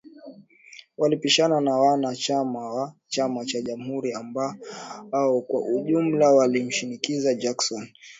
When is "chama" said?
2.15-2.73, 3.07-3.45